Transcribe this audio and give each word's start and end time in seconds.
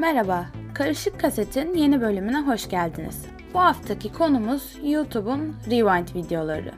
Merhaba, 0.00 0.46
Karışık 0.74 1.20
Kaset'in 1.20 1.74
yeni 1.74 2.00
bölümüne 2.00 2.40
hoş 2.40 2.68
geldiniz. 2.68 3.26
Bu 3.54 3.60
haftaki 3.60 4.12
konumuz 4.12 4.76
YouTube'un 4.82 5.56
Rewind 5.70 6.14
videoları. 6.14 6.72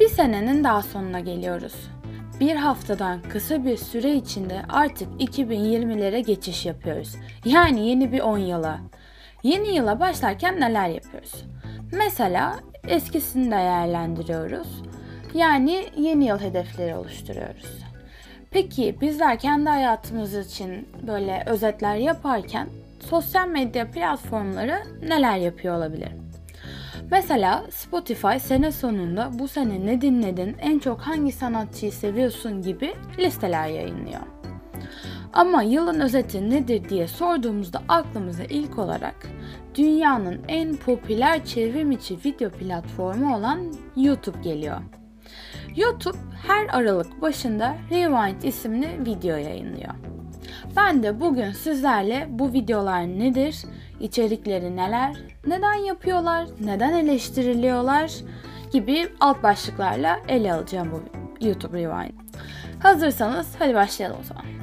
Bir 0.00 0.08
senenin 0.08 0.64
daha 0.64 0.82
sonuna 0.82 1.20
geliyoruz. 1.20 1.74
Bir 2.40 2.56
haftadan 2.56 3.22
kısa 3.22 3.64
bir 3.64 3.76
süre 3.76 4.14
içinde 4.14 4.62
artık 4.68 5.20
2020'lere 5.20 6.20
geçiş 6.20 6.66
yapıyoruz. 6.66 7.16
Yani 7.44 7.88
yeni 7.88 8.12
bir 8.12 8.20
10 8.20 8.38
yıla. 8.38 8.78
Yeni 9.42 9.76
yıla 9.76 10.00
başlarken 10.00 10.60
neler 10.60 10.88
yapıyoruz? 10.88 11.44
Mesela 11.92 12.60
eskisini 12.88 13.50
değerlendiriyoruz. 13.50 14.82
Yani 15.34 15.86
yeni 15.96 16.26
yıl 16.26 16.38
hedefleri 16.38 16.94
oluşturuyoruz. 16.94 17.89
Peki 18.50 18.96
bizler 19.00 19.38
kendi 19.38 19.68
hayatımız 19.68 20.34
için 20.34 20.88
böyle 21.06 21.44
özetler 21.46 21.96
yaparken 21.96 22.68
sosyal 23.00 23.48
medya 23.48 23.90
platformları 23.90 24.82
neler 25.08 25.36
yapıyor 25.36 25.76
olabilir? 25.76 26.08
Mesela 27.10 27.64
Spotify 27.70 28.38
sene 28.38 28.72
sonunda 28.72 29.30
bu 29.38 29.48
sene 29.48 29.86
ne 29.86 30.00
dinledin, 30.00 30.56
en 30.60 30.78
çok 30.78 31.00
hangi 31.00 31.32
sanatçıyı 31.32 31.92
seviyorsun 31.92 32.62
gibi 32.62 32.94
listeler 33.18 33.68
yayınlıyor. 33.68 34.20
Ama 35.32 35.62
yılın 35.62 36.00
özeti 36.00 36.50
nedir 36.50 36.88
diye 36.88 37.08
sorduğumuzda 37.08 37.82
aklımıza 37.88 38.44
ilk 38.44 38.78
olarak 38.78 39.16
dünyanın 39.74 40.40
en 40.48 40.76
popüler 40.76 41.44
çevrim 41.44 41.92
içi 41.92 42.18
video 42.24 42.50
platformu 42.50 43.36
olan 43.36 43.60
YouTube 43.96 44.38
geliyor. 44.42 44.80
YouTube 45.76 46.18
her 46.46 46.66
Aralık 46.78 47.22
başında 47.22 47.76
Rewind 47.90 48.42
isimli 48.42 49.06
video 49.06 49.36
yayınlıyor. 49.36 49.94
Ben 50.76 51.02
de 51.02 51.20
bugün 51.20 51.52
sizlerle 51.52 52.26
bu 52.30 52.52
videolar 52.52 53.02
nedir, 53.02 53.64
içerikleri 54.00 54.76
neler, 54.76 55.16
neden 55.46 55.74
yapıyorlar, 55.74 56.46
neden 56.60 56.92
eleştiriliyorlar 56.92 58.12
gibi 58.72 59.08
alt 59.20 59.42
başlıklarla 59.42 60.20
ele 60.28 60.52
alacağım 60.54 60.88
bu 60.92 61.02
YouTube 61.46 61.78
Rewind. 61.78 62.20
Hazırsanız 62.82 63.54
hadi 63.58 63.74
başlayalım 63.74 64.16
o 64.20 64.24
zaman. 64.24 64.59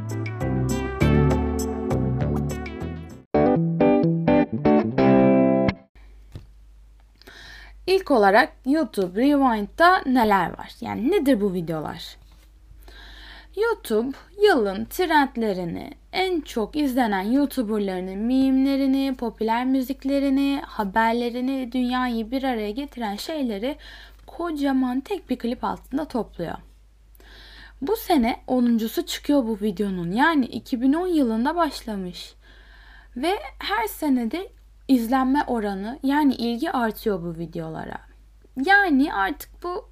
İlk 7.87 8.11
olarak 8.11 8.53
YouTube 8.65 9.21
Rewind'da 9.21 10.01
neler 10.05 10.57
var? 10.57 10.71
Yani 10.81 11.11
nedir 11.11 11.41
bu 11.41 11.53
videolar? 11.53 12.17
YouTube 13.55 14.17
yılın 14.43 14.85
trendlerini, 14.85 15.91
en 16.13 16.41
çok 16.41 16.75
izlenen 16.75 17.21
YouTuber'larının 17.21 18.17
mimlerini, 18.17 19.15
popüler 19.15 19.65
müziklerini, 19.65 20.61
haberlerini, 20.65 21.71
dünyayı 21.71 22.31
bir 22.31 22.43
araya 22.43 22.71
getiren 22.71 23.15
şeyleri 23.15 23.75
kocaman 24.25 24.99
tek 24.99 25.29
bir 25.29 25.37
klip 25.37 25.63
altında 25.63 26.05
topluyor. 26.05 26.55
Bu 27.81 27.95
sene 27.95 28.39
10.sü 28.47 29.05
çıkıyor 29.05 29.43
bu 29.43 29.57
videonun. 29.61 30.11
Yani 30.11 30.45
2010 30.45 31.07
yılında 31.07 31.55
başlamış. 31.55 32.33
Ve 33.17 33.39
her 33.59 33.87
senede 33.87 34.56
izlenme 34.87 35.43
oranı 35.47 35.99
yani 36.03 36.35
ilgi 36.35 36.71
artıyor 36.71 37.23
bu 37.23 37.39
videolara. 37.39 37.97
Yani 38.65 39.13
artık 39.13 39.63
bu 39.63 39.89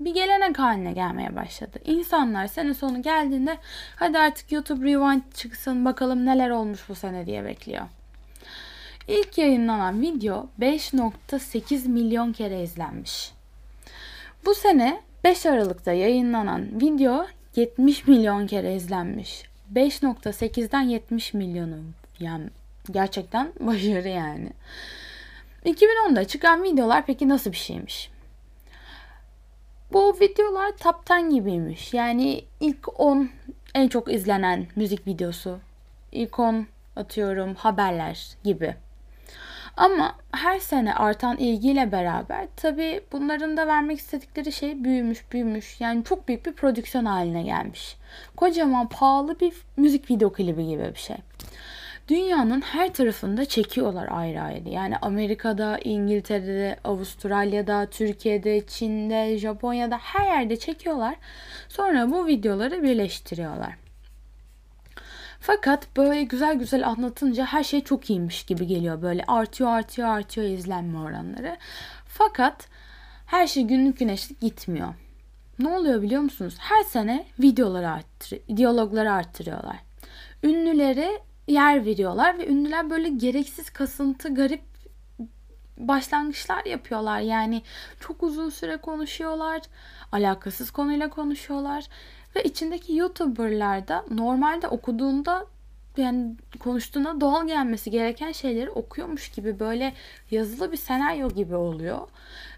bir 0.00 0.14
gelenek 0.14 0.58
haline 0.58 0.92
gelmeye 0.92 1.36
başladı. 1.36 1.78
İnsanlar 1.84 2.46
sene 2.46 2.74
sonu 2.74 3.02
geldiğinde 3.02 3.58
hadi 3.96 4.18
artık 4.18 4.52
YouTube 4.52 4.86
Rewind 4.86 5.32
çıksın 5.34 5.84
bakalım 5.84 6.26
neler 6.26 6.50
olmuş 6.50 6.88
bu 6.88 6.94
sene 6.94 7.26
diye 7.26 7.44
bekliyor. 7.44 7.86
İlk 9.08 9.38
yayınlanan 9.38 10.00
video 10.00 10.46
5.8 10.60 11.88
milyon 11.88 12.32
kere 12.32 12.62
izlenmiş. 12.62 13.32
Bu 14.46 14.54
sene 14.54 15.00
5 15.24 15.46
Aralık'ta 15.46 15.92
yayınlanan 15.92 16.80
video 16.80 17.26
70 17.56 18.06
milyon 18.06 18.46
kere 18.46 18.76
izlenmiş. 18.76 19.42
5.8'den 19.74 20.82
70 20.82 21.34
milyonu 21.34 21.76
yani 22.20 22.48
Gerçekten 22.90 23.52
başarı 23.60 24.08
yani. 24.08 24.50
2010'da 25.64 26.24
çıkan 26.24 26.62
videolar 26.62 27.06
peki 27.06 27.28
nasıl 27.28 27.52
bir 27.52 27.56
şeymiş? 27.56 28.10
Bu 29.92 30.16
videolar 30.20 30.76
top 30.76 31.10
10 31.10 31.30
gibiymiş. 31.30 31.94
Yani 31.94 32.44
ilk 32.60 33.00
10 33.00 33.30
en 33.74 33.88
çok 33.88 34.12
izlenen 34.12 34.66
müzik 34.76 35.06
videosu. 35.06 35.58
İlk 36.12 36.38
10 36.38 36.66
atıyorum 36.96 37.54
haberler 37.54 38.28
gibi. 38.44 38.74
Ama 39.76 40.16
her 40.32 40.58
sene 40.58 40.94
artan 40.94 41.36
ilgiyle 41.36 41.92
beraber 41.92 42.48
tabi 42.56 43.00
bunların 43.12 43.56
da 43.56 43.66
vermek 43.66 43.98
istedikleri 43.98 44.52
şey 44.52 44.84
büyümüş 44.84 45.32
büyümüş. 45.32 45.80
Yani 45.80 46.04
çok 46.04 46.28
büyük 46.28 46.46
bir 46.46 46.52
prodüksiyon 46.52 47.04
haline 47.04 47.42
gelmiş. 47.42 47.96
Kocaman 48.36 48.88
pahalı 48.88 49.40
bir 49.40 49.54
müzik 49.76 50.10
video 50.10 50.32
klibi 50.32 50.66
gibi 50.66 50.90
bir 50.94 51.00
şey 51.00 51.16
dünyanın 52.08 52.60
her 52.60 52.92
tarafında 52.92 53.44
çekiyorlar 53.44 54.08
ayrı 54.10 54.40
ayrı. 54.42 54.68
Yani 54.68 54.96
Amerika'da, 54.96 55.78
İngiltere'de, 55.78 56.76
Avustralya'da, 56.84 57.86
Türkiye'de, 57.90 58.66
Çin'de, 58.66 59.38
Japonya'da 59.38 59.98
her 59.98 60.26
yerde 60.26 60.56
çekiyorlar. 60.56 61.16
Sonra 61.68 62.10
bu 62.10 62.26
videoları 62.26 62.82
birleştiriyorlar. 62.82 63.76
Fakat 65.40 65.96
böyle 65.96 66.22
güzel 66.22 66.54
güzel 66.54 66.88
anlatınca 66.88 67.44
her 67.44 67.64
şey 67.64 67.84
çok 67.84 68.10
iyiymiş 68.10 68.44
gibi 68.44 68.66
geliyor. 68.66 69.02
Böyle 69.02 69.24
artıyor 69.26 69.70
artıyor 69.70 70.08
artıyor 70.08 70.46
izlenme 70.46 70.98
oranları. 70.98 71.56
Fakat 72.06 72.68
her 73.26 73.46
şey 73.46 73.62
günlük 73.62 73.98
güneşlik 73.98 74.40
gitmiyor. 74.40 74.94
Ne 75.58 75.68
oluyor 75.68 76.02
biliyor 76.02 76.22
musunuz? 76.22 76.54
Her 76.58 76.82
sene 76.82 77.26
videoları 77.38 77.90
arttır, 77.90 78.38
diyalogları 78.56 79.12
arttırıyorlar. 79.12 79.76
Ünlüleri 80.42 81.20
yer 81.46 81.84
veriyorlar 81.84 82.38
ve 82.38 82.48
ünlüler 82.48 82.90
böyle 82.90 83.08
gereksiz 83.08 83.70
kasıntı, 83.70 84.34
garip 84.34 84.62
başlangıçlar 85.78 86.64
yapıyorlar. 86.64 87.20
Yani 87.20 87.62
çok 88.00 88.22
uzun 88.22 88.50
süre 88.50 88.76
konuşuyorlar, 88.76 89.62
alakasız 90.12 90.70
konuyla 90.70 91.10
konuşuyorlar 91.10 91.86
ve 92.36 92.42
içindeki 92.42 92.96
YouTuber'lar 92.96 93.88
da 93.88 94.04
normalde 94.10 94.68
okuduğunda 94.68 95.46
yani 95.96 96.36
konuştuğunda 96.58 97.20
doğal 97.20 97.46
gelmesi 97.46 97.90
gereken 97.90 98.32
şeyleri 98.32 98.70
okuyormuş 98.70 99.28
gibi 99.28 99.60
böyle 99.60 99.92
yazılı 100.30 100.72
bir 100.72 100.76
senaryo 100.76 101.28
gibi 101.28 101.54
oluyor. 101.54 102.08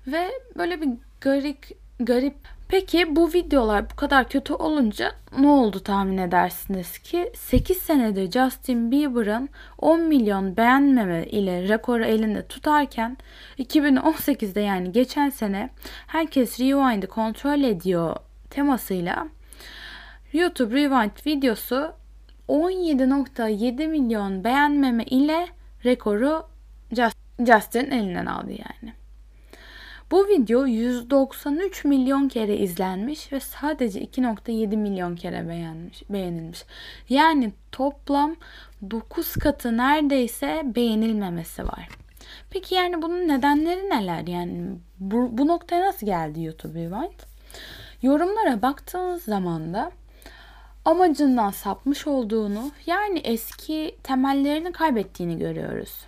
Ve 0.06 0.30
böyle 0.56 0.80
bir 0.80 0.88
garip 1.20 1.78
garip 2.00 2.36
Peki 2.68 3.16
bu 3.16 3.32
videolar 3.32 3.90
bu 3.90 3.96
kadar 3.96 4.28
kötü 4.28 4.54
olunca 4.54 5.12
ne 5.38 5.48
oldu 5.48 5.80
tahmin 5.80 6.18
edersiniz 6.18 6.98
ki 6.98 7.32
8 7.34 7.76
senedir 7.76 8.30
Justin 8.30 8.90
Bieber'ın 8.90 9.48
10 9.78 10.00
milyon 10.00 10.56
beğenmeme 10.56 11.26
ile 11.26 11.68
rekoru 11.68 12.04
elinde 12.04 12.46
tutarken 12.46 13.16
2018'de 13.58 14.60
yani 14.60 14.92
geçen 14.92 15.30
sene 15.30 15.70
herkes 16.06 16.60
Rewind'i 16.60 17.06
kontrol 17.06 17.60
ediyor 17.60 18.16
temasıyla 18.50 19.28
YouTube 20.32 20.74
Rewind 20.74 21.26
videosu 21.26 21.92
17.7 22.48 23.86
milyon 23.86 24.44
beğenmeme 24.44 25.04
ile 25.04 25.46
rekoru 25.84 26.46
Justin 27.38 27.90
elinden 27.90 28.26
aldı 28.26 28.50
yani. 28.50 29.05
Bu 30.10 30.28
video 30.28 30.66
193 30.66 31.84
milyon 31.84 32.28
kere 32.28 32.56
izlenmiş 32.56 33.32
ve 33.32 33.40
sadece 33.40 34.00
2.7 34.04 34.76
milyon 34.76 35.16
kere 35.16 35.48
beğenmiş, 35.48 36.02
beğenilmiş. 36.10 36.64
Yani 37.08 37.52
toplam 37.72 38.36
9 38.90 39.32
katı 39.32 39.76
neredeyse 39.76 40.62
beğenilmemesi 40.64 41.64
var. 41.64 41.88
Peki 42.50 42.74
yani 42.74 43.02
bunun 43.02 43.28
nedenleri 43.28 43.90
neler? 43.90 44.26
Yani 44.26 44.78
bu, 45.00 45.38
bu 45.38 45.46
noktaya 45.46 45.86
nasıl 45.86 46.06
geldi 46.06 46.42
YouTube 46.42 46.78
Rewind? 46.78 47.20
Yorumlara 48.02 48.62
baktığınız 48.62 49.22
zaman 49.22 49.74
da 49.74 49.90
amacından 50.84 51.50
sapmış 51.50 52.06
olduğunu 52.06 52.70
yani 52.86 53.18
eski 53.18 53.96
temellerini 54.02 54.72
kaybettiğini 54.72 55.38
görüyoruz. 55.38 56.06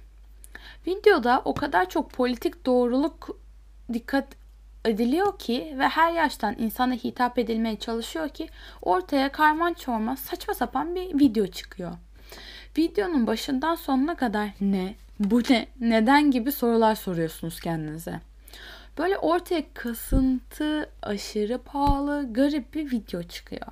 Videoda 0.87 1.43
o 1.45 1.55
kadar 1.55 1.89
çok 1.89 2.13
politik 2.13 2.67
doğruluk 2.67 3.48
dikkat 3.93 4.27
ediliyor 4.85 5.39
ki 5.39 5.75
ve 5.79 5.89
her 5.89 6.13
yaştan 6.13 6.55
insana 6.59 6.95
hitap 6.95 7.39
edilmeye 7.39 7.79
çalışıyor 7.79 8.29
ki 8.29 8.49
ortaya 8.83 9.33
karman 9.33 9.75
çorman 9.75 10.15
saçma 10.15 10.55
sapan 10.55 10.95
bir 10.95 11.19
video 11.19 11.47
çıkıyor. 11.47 11.93
Videonun 12.79 13.27
başından 13.27 13.75
sonuna 13.75 14.15
kadar 14.17 14.49
ne, 14.61 14.95
bu 15.21 15.43
ne, 15.51 15.69
neden 15.81 16.31
gibi 16.31 16.53
sorular 16.53 16.95
soruyorsunuz 16.95 17.61
kendinize. 17.61 18.21
Böyle 18.99 19.19
ortaya 19.19 19.63
kasıntı, 19.75 20.91
aşırı 21.03 21.59
pahalı, 21.59 22.29
garip 22.33 22.75
bir 22.75 22.91
video 22.91 23.23
çıkıyor. 23.23 23.67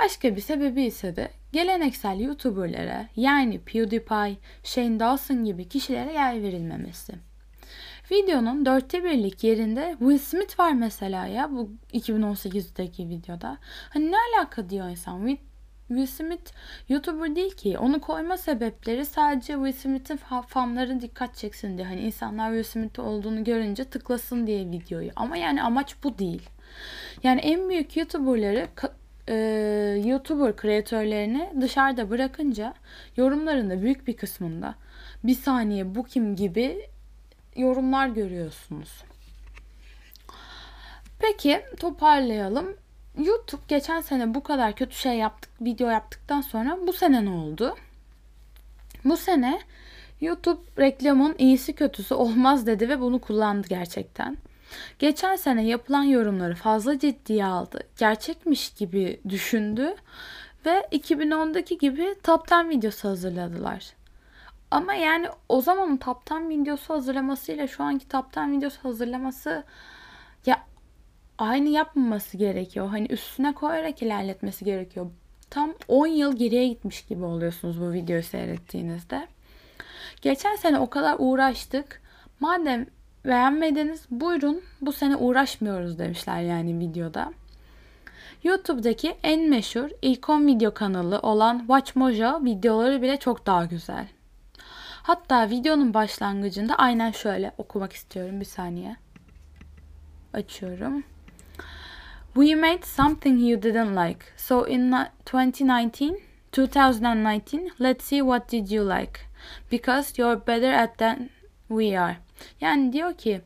Başka 0.00 0.36
bir 0.36 0.40
sebebi 0.40 0.82
ise 0.82 1.16
de 1.16 1.30
geleneksel 1.52 2.20
YouTuber'lara 2.20 3.08
yani 3.16 3.60
PewDiePie, 3.60 4.36
Shane 4.64 5.00
Dawson 5.00 5.44
gibi 5.44 5.68
kişilere 5.68 6.12
yer 6.12 6.42
verilmemesi. 6.42 7.12
Videonun 8.10 8.66
dörtte 8.66 9.04
birlik 9.04 9.44
yerinde 9.44 9.96
Will 9.98 10.18
Smith 10.18 10.60
var 10.60 10.72
mesela 10.72 11.26
ya 11.26 11.50
bu 11.50 11.70
2018'deki 11.92 13.08
videoda. 13.08 13.58
Hani 13.90 14.12
ne 14.12 14.16
alaka 14.16 14.70
diyor 14.70 14.88
insan. 14.88 15.38
Will 15.88 16.06
Smith 16.06 16.52
YouTuber 16.88 17.36
değil 17.36 17.56
ki. 17.56 17.78
Onu 17.78 18.00
koyma 18.00 18.36
sebepleri 18.36 19.06
sadece 19.06 19.52
Will 19.52 19.72
Smith'in 19.72 20.16
fanların 20.46 21.00
dikkat 21.00 21.36
çeksin 21.36 21.78
diye. 21.78 21.86
Hani 21.86 22.00
insanlar 22.00 22.48
Will 22.48 22.72
Smith 22.72 22.98
olduğunu 22.98 23.44
görünce 23.44 23.84
tıklasın 23.84 24.46
diye 24.46 24.70
videoyu. 24.70 25.10
Ama 25.16 25.36
yani 25.36 25.62
amaç 25.62 25.96
bu 26.04 26.18
değil. 26.18 26.48
Yani 27.22 27.40
en 27.40 27.68
büyük 27.68 27.96
YouTuber'ları 27.96 28.68
e, 29.28 29.34
YouTuber 30.04 30.56
kreatörlerini 30.56 31.52
dışarıda 31.60 32.10
bırakınca 32.10 32.74
yorumlarında 33.16 33.82
büyük 33.82 34.06
bir 34.06 34.16
kısmında 34.16 34.74
bir 35.24 35.34
saniye 35.34 35.94
bu 35.94 36.04
kim 36.04 36.36
gibi 36.36 36.88
yorumlar 37.56 38.08
görüyorsunuz. 38.08 39.02
Peki 41.18 41.62
toparlayalım. 41.80 42.76
YouTube 43.18 43.62
geçen 43.68 44.00
sene 44.00 44.34
bu 44.34 44.42
kadar 44.42 44.76
kötü 44.76 44.96
şey 44.96 45.16
yaptık, 45.16 45.50
video 45.60 45.90
yaptıktan 45.90 46.40
sonra 46.40 46.78
bu 46.86 46.92
sene 46.92 47.24
ne 47.24 47.30
oldu? 47.30 47.76
Bu 49.04 49.16
sene 49.16 49.60
YouTube 50.20 50.60
reklamın 50.78 51.34
iyisi 51.38 51.72
kötüsü 51.72 52.14
olmaz 52.14 52.66
dedi 52.66 52.88
ve 52.88 53.00
bunu 53.00 53.18
kullandı 53.20 53.68
gerçekten. 53.68 54.36
Geçen 54.98 55.36
sene 55.36 55.66
yapılan 55.66 56.02
yorumları 56.02 56.54
fazla 56.54 56.98
ciddiye 56.98 57.44
aldı. 57.44 57.80
Gerçekmiş 57.98 58.70
gibi 58.70 59.20
düşündü 59.28 59.94
ve 60.66 60.88
2010'daki 60.92 61.78
gibi 61.78 62.14
top 62.22 62.52
10 62.52 62.70
videosu 62.70 63.08
hazırladılar. 63.08 63.92
Ama 64.70 64.94
yani 64.94 65.28
o 65.48 65.60
zamanın 65.60 66.00
10 66.30 66.48
videosu 66.48 66.94
hazırlamasıyla 66.94 67.66
şu 67.66 67.84
anki 67.84 68.06
10 68.36 68.52
videosu 68.52 68.84
hazırlaması 68.84 69.64
ya 70.46 70.60
aynı 71.38 71.68
yapmaması 71.68 72.36
gerekiyor. 72.36 72.88
Hani 72.88 73.06
üstüne 73.06 73.54
koyarak 73.54 74.02
ilerletmesi 74.02 74.64
gerekiyor. 74.64 75.06
Tam 75.50 75.74
10 75.88 76.06
yıl 76.06 76.36
geriye 76.36 76.68
gitmiş 76.68 77.06
gibi 77.06 77.24
oluyorsunuz 77.24 77.80
bu 77.80 77.92
videoyu 77.92 78.22
seyrettiğinizde. 78.22 79.28
Geçen 80.22 80.56
sene 80.56 80.78
o 80.78 80.90
kadar 80.90 81.16
uğraştık. 81.18 82.02
Madem 82.40 82.86
beğenmediniz 83.24 84.06
buyurun 84.10 84.62
bu 84.80 84.92
sene 84.92 85.16
uğraşmıyoruz 85.16 85.98
demişler 85.98 86.40
yani 86.40 86.78
videoda. 86.78 87.32
YouTube'daki 88.44 89.16
en 89.22 89.48
meşhur 89.48 89.90
ilk 90.02 90.28
10 90.28 90.46
video 90.46 90.74
kanalı 90.74 91.18
olan 91.18 91.58
WatchMojo 91.58 92.44
videoları 92.44 93.02
bile 93.02 93.16
çok 93.16 93.46
daha 93.46 93.64
güzel. 93.64 94.06
Hatta 95.04 95.50
videonun 95.50 95.94
başlangıcında 95.94 96.74
aynen 96.74 97.10
şöyle 97.10 97.52
okumak 97.58 97.92
istiyorum 97.92 98.40
bir 98.40 98.44
saniye. 98.44 98.96
Açıyorum. 100.32 101.04
We 102.34 102.54
made 102.54 102.86
something 102.86 103.50
you 103.50 103.62
didn't 103.62 103.96
like. 103.96 104.26
So 104.36 104.66
in 104.66 104.94
2019, 105.20 106.10
2019, 106.52 107.60
let's 107.80 108.04
see 108.04 108.18
what 108.18 108.52
did 108.52 108.70
you 108.70 108.88
like. 108.88 109.20
Because 109.72 110.22
you're 110.22 110.46
better 110.46 110.72
at 110.72 110.98
than 110.98 111.30
we 111.68 112.00
are. 112.00 112.16
Yani 112.60 112.92
diyor 112.92 113.14
ki 113.14 113.40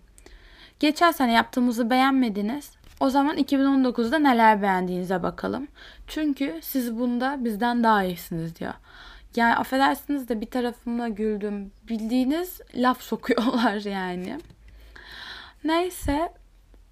geçen 0.81 1.11
sene 1.11 1.33
yaptığımızı 1.33 1.91
beğenmediniz. 1.91 2.71
O 3.01 3.11
zaman 3.11 3.39
2019'da 3.39 4.19
neler 4.19 4.63
beğendiğinize 4.63 5.23
bakalım. 5.23 5.69
Çünkü 6.07 6.59
siz 6.63 6.99
bunda 6.99 7.45
bizden 7.45 7.85
daha 7.85 8.05
iyisiniz 8.05 8.57
diyor. 8.57 8.75
Yani 9.39 9.55
affedersiniz 9.55 10.29
de 10.29 10.41
bir 10.41 10.47
tarafımla 10.47 11.09
güldüm. 11.09 11.73
Bildiğiniz 11.89 12.61
laf 12.75 13.03
sokuyorlar 13.03 13.81
yani. 13.91 14.39
Neyse 15.65 16.33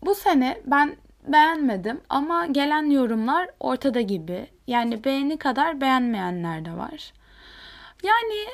bu 0.02 0.14
sene 0.14 0.60
ben 0.66 0.96
beğenmedim 1.28 2.00
ama 2.08 2.46
gelen 2.46 2.90
yorumlar 2.90 3.48
ortada 3.60 4.00
gibi. 4.00 4.46
Yani 4.66 5.04
beğeni 5.04 5.37
kadar 5.37 5.81
beğenmeyenler 5.81 6.64
de 6.64 6.72
var. 6.72 7.12
Yani 8.02 8.46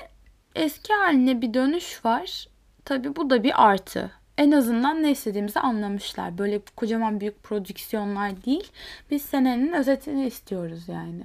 eski 0.54 0.92
haline 0.92 1.42
bir 1.42 1.54
dönüş 1.54 2.04
var. 2.04 2.46
Tabi 2.84 3.16
bu 3.16 3.30
da 3.30 3.42
bir 3.42 3.68
artı. 3.68 4.10
En 4.38 4.52
azından 4.52 5.02
ne 5.02 5.10
istediğimizi 5.10 5.60
anlamışlar. 5.60 6.38
Böyle 6.38 6.60
kocaman 6.76 7.20
büyük 7.20 7.42
prodüksiyonlar 7.42 8.44
değil. 8.44 8.72
Biz 9.10 9.22
senenin 9.22 9.72
özetini 9.72 10.26
istiyoruz 10.26 10.88
yani. 10.88 11.22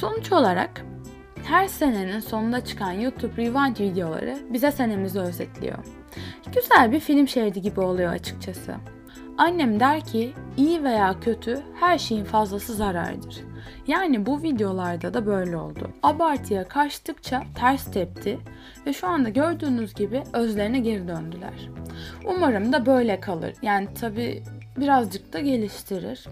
Sonuç 0.00 0.32
olarak 0.32 0.84
her 1.44 1.66
senenin 1.66 2.20
sonunda 2.20 2.64
çıkan 2.64 2.92
YouTube 2.92 3.42
Rewind 3.42 3.90
videoları 3.90 4.38
bize 4.50 4.72
senemizi 4.72 5.20
özetliyor. 5.20 5.78
Güzel 6.54 6.92
bir 6.92 7.00
film 7.00 7.28
şeridi 7.28 7.62
gibi 7.62 7.80
oluyor 7.80 8.12
açıkçası. 8.12 8.74
Annem 9.38 9.80
der 9.80 10.04
ki 10.04 10.32
iyi 10.56 10.84
veya 10.84 11.20
kötü 11.20 11.62
her 11.80 11.98
şeyin 11.98 12.24
fazlası 12.24 12.74
zarardır. 12.74 13.40
Yani 13.86 14.26
bu 14.26 14.42
videolarda 14.42 15.14
da 15.14 15.26
böyle 15.26 15.56
oldu. 15.56 15.90
Abartıya 16.02 16.68
kaçtıkça 16.68 17.42
ters 17.54 17.90
tepti 17.92 18.38
ve 18.86 18.92
şu 18.92 19.06
anda 19.06 19.28
gördüğünüz 19.28 19.94
gibi 19.94 20.22
özlerine 20.32 20.78
geri 20.78 21.08
döndüler. 21.08 21.70
Umarım 22.24 22.72
da 22.72 22.86
böyle 22.86 23.20
kalır. 23.20 23.54
Yani 23.62 23.94
tabi 23.94 24.42
birazcık 24.80 25.32
da 25.32 25.40
geliştirir. 25.40 26.24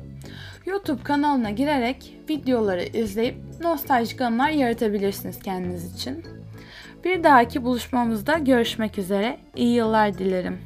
YouTube 0.66 1.02
kanalına 1.02 1.50
girerek 1.50 2.16
videoları 2.30 2.82
izleyip 2.82 3.36
nostaljik 3.60 4.20
anılar 4.20 4.50
yaratabilirsiniz 4.50 5.42
kendiniz 5.42 5.94
için. 5.94 6.24
Bir 7.04 7.24
dahaki 7.24 7.64
buluşmamızda 7.64 8.38
görüşmek 8.38 8.98
üzere. 8.98 9.38
İyi 9.56 9.74
yıllar 9.74 10.18
dilerim. 10.18 10.58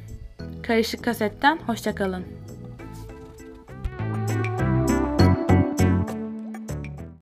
Karışık 0.63 1.03
kasetten 1.03 1.57
hoşçakalın. 1.57 2.40